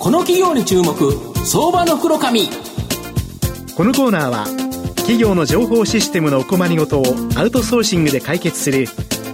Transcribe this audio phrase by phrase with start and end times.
[0.00, 0.94] この企業に注目
[1.44, 2.48] 相場の袋紙
[3.76, 4.46] このコーナーは
[4.96, 7.04] 企業の情報システムのお困りごとを
[7.36, 8.86] アウトソーシングで解決する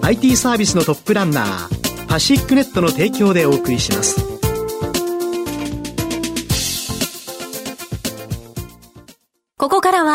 [0.03, 4.36] IT サービスのトップランナーパシックネットの提供でお送りします。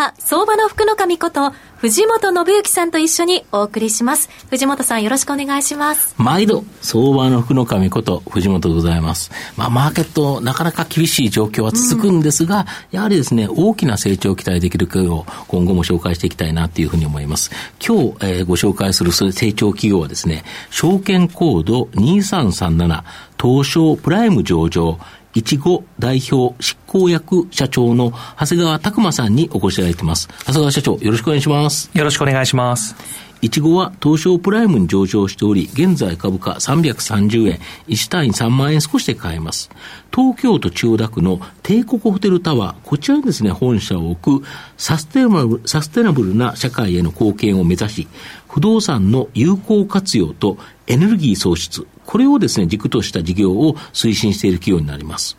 [0.02, 4.30] は相場の福の神こと藤本信之さんと一緒にお送りします。
[4.50, 6.14] 藤本さんよろしくお願いします。
[6.18, 9.32] 毎度、相場の福の神こと藤本でございます。
[9.58, 17.50] まあ、マーケット、なかなか厳しい状況は続くんですが、うん、やはりですね、大きな成長を期待できる企業を今後も紹介していきたいなというふうに思います。
[17.84, 23.04] 今日、えー、ご紹介する成長企業はですね、証券コード2337、
[23.42, 25.00] 東証プライム上場、
[25.34, 30.28] いちご代表執行役社長の長谷川拓馬さんにお越しいただいています。
[30.40, 31.90] 長谷川社長、よろしくお願いします。
[31.94, 32.96] よろしくお願いします。
[33.42, 39.72] いちごは東証プライムに上場しており、現在株価330円、1単位3万円少しで買えます。
[40.14, 44.46] 東京都千代田区の帝国ホテルタワー、こちらにですね、本社を置く
[44.78, 48.08] サステナブルサステナブルな社会への貢献を目指し、
[48.48, 55.38] 不動産の有効活用とエネルギー創出、これをですね、軸とした事業を推進している企業になります。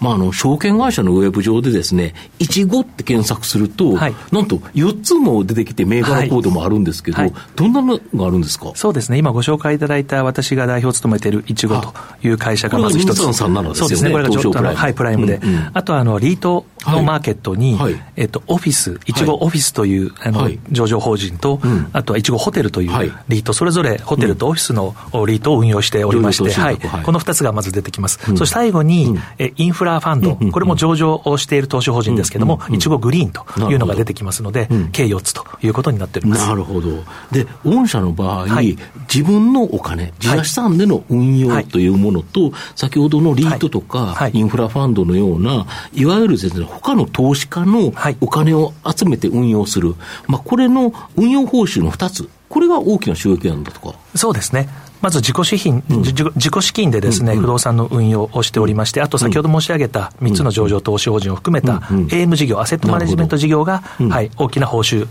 [0.00, 8.72] まあ、あの、証券会社のウェブ上でですね、いちごって検索すると、はい、なんと4つも出てきて銘柄コードもあるんですけど、はい、どんなのがあるんですか？
[8.74, 13.16] そうですね、今ご紹介いただいた私が代表を務めているいちごという会社がまず一つ。
[13.16, 15.40] そうですね、これがちょっとはい、プライムで。
[15.42, 19.12] うんうん、あとは、あの、リートのマーケットに、はい、えっと、オフィス、い。
[19.12, 21.60] ちごオフィスという、あの、上場法人と、
[21.92, 24.94] あとはいちごホテルというリート、それぞれホテルとオフィスの
[25.26, 28.18] リートを運用しておりまして、はい、この2つがまず出てきます。
[28.36, 36.46] そして最後に、えインフラファンド、これも上場をしている投資法人ですけれども、いちごグリーンというのが出てきますので、計4つということになっております。
[36.46, 36.88] なるほど。
[37.32, 38.46] で、御社の場合、
[39.12, 49.94] 自分のお金、自社資産での運用というものと、先ほどのリートとか、インフラファンドのような、いわゆるですね、他の投資家のお金を集めて運用する、
[50.26, 53.94] まあ、これの運用報酬の2つ、これが大きな収益なんだとか。
[54.14, 54.68] そうですね。
[55.00, 61.74] まず自己資金、うん、自己資金でですね、うんうん、不動産の運用をしておりまして、あと先ほど申し上げた3つの上場投資法人を含めた
[62.08, 65.06] AM 事業、アセットマネジメント事業が、はい、大きな報酬、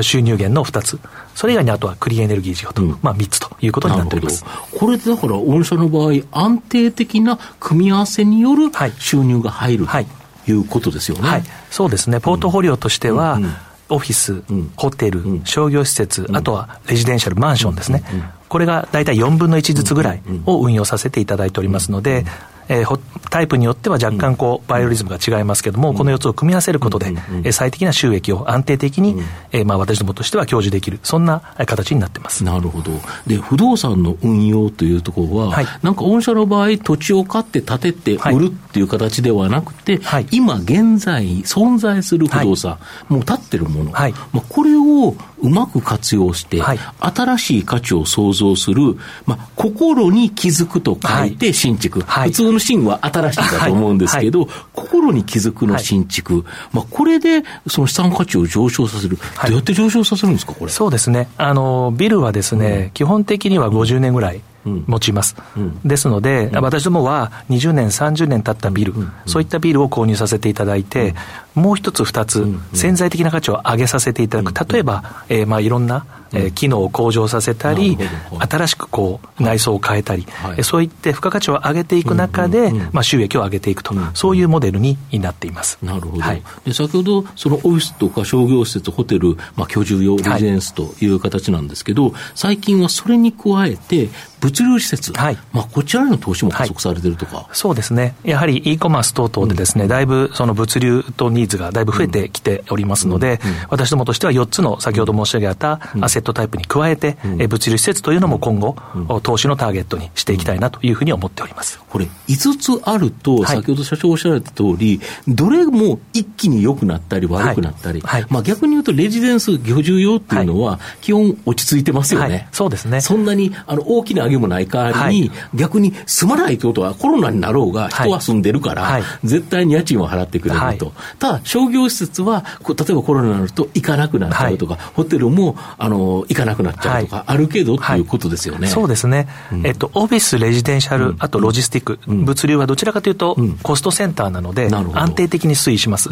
[0.00, 0.98] 収入源の2つ、
[1.36, 4.44] それ以外にあとはクリーンエネルギー事業と、まあ3つということになっております。
[4.76, 10.14] これでだから、御社の場合、安定的な組み合わせによる収入が入る、はい、とい
[10.54, 11.28] うことですよね。
[11.28, 13.54] はい、そうですね、ポートフォリオとしては、うんうん。
[13.90, 14.42] オフィス、
[14.76, 18.02] ホテル、商業施設、あとはレジデンシャル、マンションですね。
[18.48, 22.26] これが大体4分の1ずつぐらいを運用させていただいておりますので、
[22.68, 27.14] えー、タイプによっては若干こう、バイオリズムが違いますけれども、この4つを組み合わせることで、
[27.44, 29.16] え最適な収益を安定的に、
[29.52, 32.44] えー、まあ私どもとしては享受できる、そんな形になってます。
[32.44, 32.92] なるほど。
[33.26, 42.78] で、不動産の運用というところは、はい、なんか御社の場合、土地を買って建てて売るっていう形ではなくて、はい、今現在存在する不動産、は
[43.10, 46.60] い、もう建ってるもの、はい、まあ、これをうまく活用して、
[47.00, 52.00] 新しい価値を創造する、まあ、心に気づくと書いて新築。
[52.00, 54.48] 普通のの芯は新しいだと思うんですけど、はい。
[54.48, 60.70] はい、心に気づくの新築、まあ、これでその資産価値を上昇させる、どうやって上昇させるんですか、これ？
[60.70, 61.28] そうですね。
[61.38, 64.42] あの、ビルはですね、うん、基本的には50年ぐらい。
[64.64, 71.14] 持ちます、うん、ですので、うん、私どもは20年、30年経ったビル、うん、そういったビルを購入させていただいて、
[71.58, 77.96] もう一つ、二つ、潜在的な価値を上げさせていただく、例えば、えー、まあいろんなえー、機能を向上させたり、
[78.38, 85.78] 新しくこう内装を変えたり、はい、そういって付加価値を上げていく中で、まあ、収益を上げていくと、そういうモデルになっています。
[85.82, 86.22] なるほど。
[86.22, 91.08] はい、で先ほど、そのオフィスとか商業施設、ホテル、まあ、居住用レジデンスとい。
[91.08, 95.38] う形なんですけど、最近はそれに加えて、物流施設、はい。
[95.52, 108.76] まあ、こちらへの投資も加速されてるとか、はい、そうですね、やはり e コマース等々でですね、うん、だいぶその物流とニーズがだいぶ増えてきておりますので、私どもとしては4つの先ほど申し上げたアセットタイプに加えて、うん、物流施設というのも今後、
[109.22, 111.80] 投資のターゲットにしていきたいなというふうに思っております。
[111.88, 118.26] これ、5つあると、先ほど社長おっしゃられた通り、どれも一気に良くなったり、悪くなったり、はい。
[118.28, 122.48] まあ、逆に言うと、レジデンス、居住用っていうのは、基本落ち着いてますよね。
[122.52, 123.00] そうですね。
[123.00, 138.68] そんなにあの大きな上げもない代わりに、逆に住まないということは、コロナになろうが、人は住んでるから、絶対に家賃を払ってくれると、ただ、商業施設は、例えばコロナになると行かなくなっちゃうとか、ホテルもあの行かなくなっちゃうとか、あるけどということですよね。
[138.68, 139.28] そうですね、
[139.64, 146.10] えっと、オフィス、レジデンシャル、あとロジスティック、物流はどちらかというと、コストセンターなので、安定的に推移します。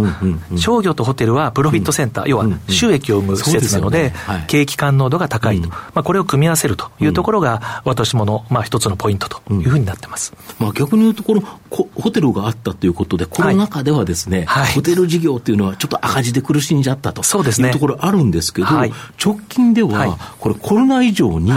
[0.56, 4.12] 商業とホテルはプロフィットセンター、要は収益を生む施設なので、
[4.46, 10.32] 景気感濃度が高いと、まあ、これを組み合わせるというところが、私もの、まあ、一つのポイントというふうになってます。
[10.58, 18.92] まあ、逆に言うとこのこ、ホテルがあったということで、コロナ禍ではですね、はい、ホテル事業っていうのはちょっと赤字で苦しんじゃったとそうです、ね、いうところあるんですけど、はい、
[19.22, 21.50] 直近では、これコロナ以上に、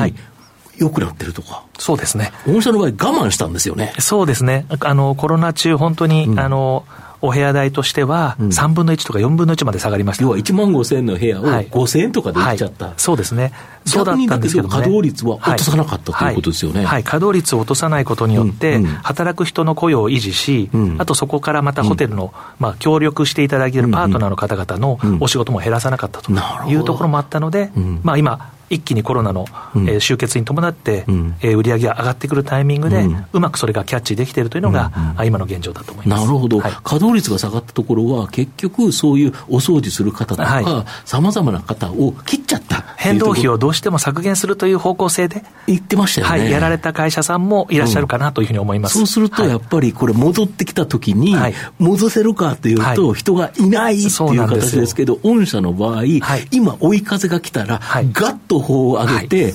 [0.78, 1.66] 良くなってるとか。
[1.78, 2.32] そうですね。
[2.48, 3.94] 御社の場合我慢したんですよね。
[4.00, 4.66] そうですね。
[4.80, 6.86] あの、コロナ中本当に、うん、あの、
[7.22, 10.24] お部屋代としては、3分の1とか4分の1まで下がりました。
[10.24, 12.86] 要は1万5000円の部屋を5000円とかで売っちゃった。
[12.86, 12.94] はい。
[12.94, 13.52] はい、そうですね。
[13.86, 16.86] そうだったんですけど、ね、稼働率は落とさなかった、ということですよね。
[16.86, 26.32] はい、稼働率を落とさないことによって、働く人の雇用を維持し、うん、あとそこからまたホテルの、まあ、協力していただけるパートナーの方々のお仕事も減らさなかったと
[26.70, 27.72] いうところもあったので、
[28.04, 29.46] まあ今、一気にコロナの、
[29.76, 36.26] うん、えー、集結に伴って、うん、えー、売り上げが上がってくるタイミングで、うん、うまくそれがキャッチできているというのが、うんうん、今の現状だと思います。
[36.26, 51.36] なるほど、はい、稼働率が下がったところは、結局、そういうお掃除する方とか、さまざまな方を切っちゃった変動費をどうしても削減するという方向性で、言ってましたよね、はい、やられた会社さんもいらっしゃるかなというふうに思います、そうすると、やっぱりこれ、戻ってきたときに、
[51.80, 56.04] 戻せるかというと、人がいないっていう形ですけど、御社の場合、
[56.52, 57.80] 今、追い風が来たら、
[58.12, 59.54] ガッと報を上げて、で、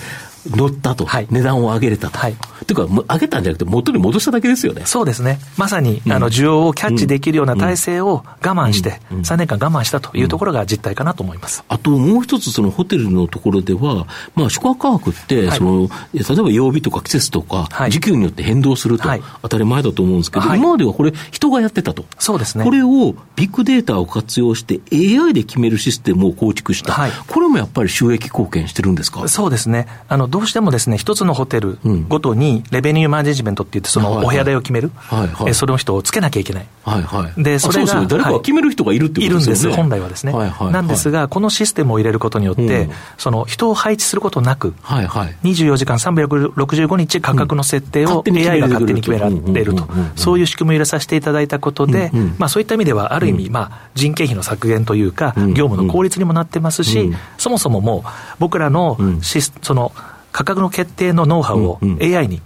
[0.50, 2.18] 乗ったと、はい、値段を上げれたと。
[2.18, 2.36] はい、
[2.66, 4.82] というか、上げたんじゃなくて、元に戻しただけですよね。
[4.84, 5.38] そうですね。
[5.56, 11.64] まさに、うん、あの、需要をキャッチできるような体制を我慢して、うん、3年間我慢したというところが実態かなと思います。
[11.68, 19.08] あと、もう一つ、そのホテルのところでは、まあ、宿泊価格って、その、例えば曜日とか季節とか、時給によって変動すると、
[19.42, 22.04] 当たり前だと思うんですけど、今まではこれ、人がやってたと。
[22.18, 22.64] そうですね。
[22.64, 26.94] これを、ビッグデータを活用して、AI で決めるシステムを構築した。
[27.26, 29.26] これもやっぱり収益貢献してるんですか？
[29.28, 29.86] そうですね。
[30.08, 31.78] あの、どうしてもですね、一つのホテル
[32.08, 36.66] ごとに、レベニューマネジメントって言って、そのお部屋代を決める、はいはい、その人をつけなきゃいけない。
[36.82, 39.52] はいはい、で、それが、誰かが決める人がいるってことですね。
[39.52, 40.32] いるんです、本来はですね。
[40.32, 58.10] はいはいはい、なんですが、このシステムを入れることによって、うん、その人を配置することなく、はいはい、24時間365日価格の設定を AI が勝手に決められると、そういう仕組みを入れさせていただいたことで、まあそういった意味では、ある意味、まあ人件費の削減というか、業務の効率にもなってますし、そもそももう
[58.40, 59.92] 僕らのシス、その、
[60.34, 62.42] 価格の決定のノウハウを AI に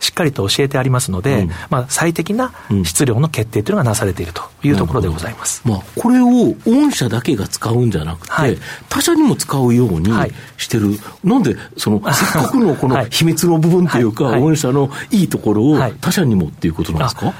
[0.00, 2.52] しっかりと教えてありますので、まあ、最適な
[2.84, 8.56] 質量の決定というのがなされているというところでございます、まあ、これを御社だけが使うんじゃなくて、はい、
[8.88, 10.10] 他社にも使うように
[10.56, 10.98] してる、 はい、
[11.28, 17.34] なんでそのせっかくのこの秘密の部分というか、はい、御社のいいところを他社にもっていうことなんですか？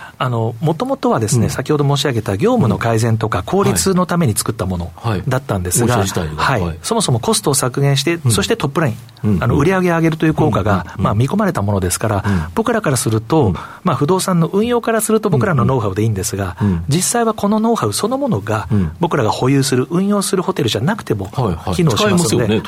[0.60, 4.92] もともとはですね、うん、先ほど申し上げた業務の改善とか効率のために作ったもの
[5.28, 6.04] だったんですが、
[6.36, 6.78] はい。
[6.82, 8.94] そもそもコストを削減して、そしてトップライ
[9.24, 13.54] ン、あの売り上げ上げるという効果が、まあ、見込まれたものですから、僕らからすると、
[13.84, 16.56] まあ、不動産の運用からすると僕らのノウハウでいいんですが、
[16.88, 18.68] 実際はこのノウハウそのものが、
[19.00, 21.30] 僕らが保有する、運用するホテルじゃなくても
[21.74, 22.62] 機能しますので、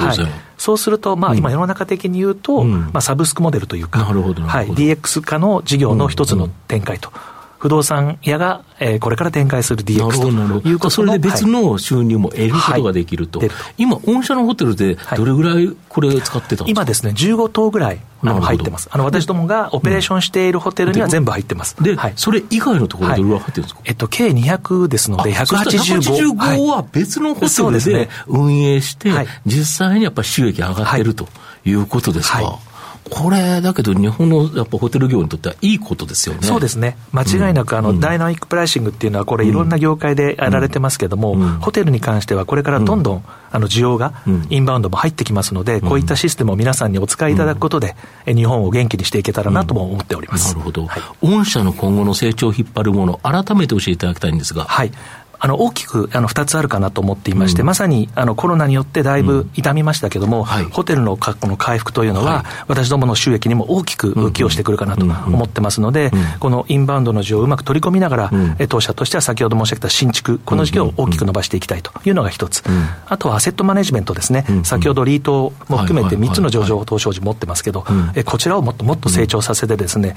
[0.58, 7.10] そうすると、まあ、今世の中的に言うと、まあ、サブスクモデルというか、はい、DX 化の事業の一つの展開と。
[7.60, 18.88] 不動産屋が、えー、これから展開する DX ということそれで別の収入も得ることができると、はい、今、御社のホテルでどれぐらいこれ使ってたんですか、今ですね、15棟ぐらいあの入ってます。
[18.90, 21.76] あの私どもがオペレーションしているホテルには全部入ってます。
[21.82, 26.36] で、はい、それ以外のところどれぐらい入ってるんですか、えっと、計200ですので、185。
[26.36, 29.10] 185は別のホテルで運営して、
[29.44, 31.28] 実際にやっぱり収益上がってると
[31.66, 32.58] いうことですか？
[33.10, 36.42] これ、だけど日本のやっぱホテル業にとってはいいことですよね。
[36.42, 36.96] そうですね。
[37.12, 44.14] 間違いなく、あの、ダイナミックプライシングっていうのは、これいろんな業界でやられてますけども、ホテルに関してはこれからどんどん、あの、需要が、
[44.48, 50.48] インバウンドも入ってきますので、こういったシステムを皆さんにお使いいただくことで、日本を元気にしていけたらなとも思っております。
[50.48, 50.88] なるほど。
[51.20, 54.64] 御社の今後の成長を引っ張るもの、改めて教えていただきたいんですが。
[54.64, 54.92] はい。
[55.40, 72.62] あの大きくあの2つあるかなと思っていまして、うん、まさにあのコロナによってだいぶ痛みましたけども、うんはい、ホテルのこの回復というのは、はい、私どもの収益にも大きく寄与してくるかなと思ってますので、このインバウンドの需要をうまく取り込みながら、うん、当社としては先ほど申し上げた新築、この事業を大きく伸ばしていきたいというのが一つ、
[73.06, 80.16] あとはアセットマネジメントですね、先ほどリートも含めて3つの上場投資を持ってますけど、えこちらをもっともっと成長させてですね、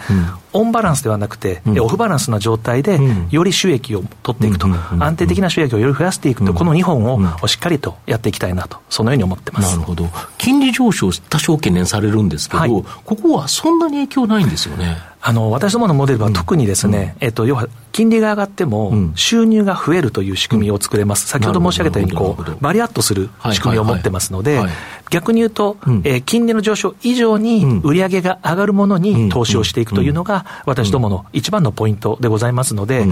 [0.52, 3.00] オンバランスではなくて、オフバランスな状態で、
[3.30, 4.68] より収益を取っていくと、
[5.00, 9.72] 安定的な収益をより増やしていくと、この2本をしっかりとやっていきたいなと、そのように思ってます。
[9.72, 10.10] なるほど。
[10.38, 14.98] 金利上昇、多少懸念されるんですけど、はい、ここはそんなに影響ないんですよね。
[15.26, 21.28] あの、私どものモデルは特にですね、うん、えっと、要は、金利が上がっても、収入が増えるという仕組みを作れます。
[21.28, 24.62] 先ほど申し上げたように、こう、バリアットする仕組みを持ってますので、
[25.10, 33.06] 逆に言うと、えー、金利の上昇以上に売上が上がるものに投資をしていくというのが、私どもの一番のポイントでございますので、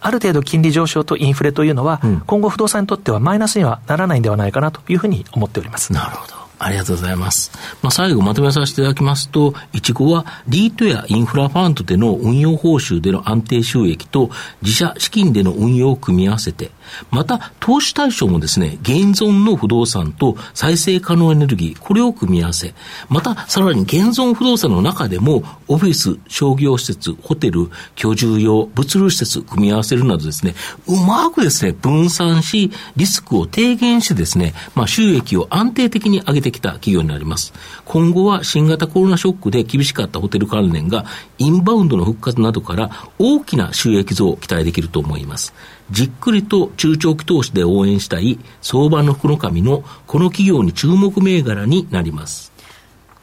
[0.00, 5.92] ある程度金利上昇とインフレというのは、今後不動産にとってはマイナスにはならないんではないかなというふうに思っております。
[5.92, 6.37] なるほど。
[6.58, 7.50] ありがとうございます。
[7.82, 14.30] まあ、最後まとめさせていただきますと、いちごはリートやインフラファンドでの運用報酬での安定収益と
[14.62, 16.70] 自社資金での運用を組み合わせて、
[17.10, 22.74] また投資対象もですね、現存の不動産と再生可能エネルギー、これを組み合わせ、
[23.08, 30.54] またさらに現存不動産の中でもオフィス、商業施設、ホテル、居住用、物流施設組み合わせるなどですね、
[30.86, 37.52] うまくですね、分散し、リスクを低減してですね、まあ収益を安定的に上げててきた企業になります。
[37.84, 41.04] 今後は新型コロナショックで厳しかったホテル関連が
[41.38, 45.54] インバウンドの復活などから大きな収益増を期待できると思います。
[45.90, 52.52] じっくりと中長期投資で応援したい相場の福の神のこの企業に注目銘柄になります。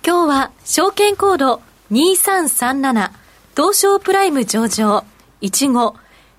[0.06, 3.12] 今日は証券コード2337
[3.56, 5.04] 東証プライム上場
[5.42, 5.96] 1号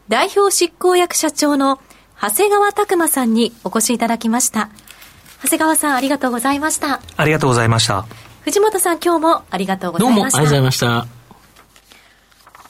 [0.09, 1.81] 代表執行役社長の
[2.21, 4.71] 長谷川拓馬さんにお越しいただきました。
[5.43, 7.01] 長谷川さんありがとうございました。
[7.17, 8.07] ありがとうございました。
[8.43, 10.17] 藤本さん今日もありがとうございました。
[10.17, 11.07] どうもありがとうございました。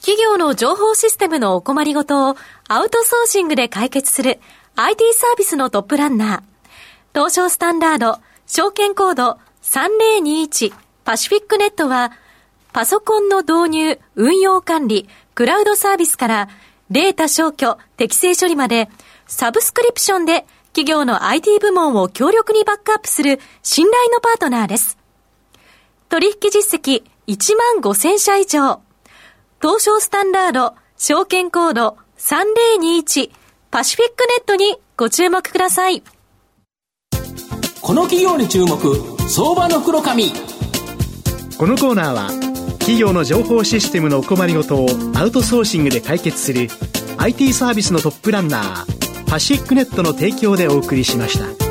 [0.01, 2.37] 企業の情報システムのお困りごとを
[2.69, 4.39] アウトソーシングで解決する
[4.77, 6.43] IT サービスのトップランナー。
[7.13, 10.73] 東証スタンダード証券コード3021
[11.05, 12.13] パシフィックネットは
[12.73, 16.49] パソコンの導入、運用管理、クラウドサービスから
[16.91, 18.89] データ消去、適正処理まで
[19.27, 20.47] サブスクリプションで
[20.77, 24.99] 企業の IT 部門を強力にバックアップする信頼のパートナーです。
[26.11, 28.83] 取引実績1万5000社以上。
[29.63, 33.31] 東証スタンダード証券コード3021
[33.71, 36.03] パシフィックネットにご注目ください。
[37.81, 38.77] この企業に注目、
[39.31, 40.31] 相場の黒髪。
[41.57, 42.29] このコーナーは
[42.81, 46.69] 企業の情報システムのお困りごとをアウトソーシングで解決する
[47.17, 48.96] IT サービスのトップランナー
[49.27, 51.66] パシックネットの提供でお送りしました。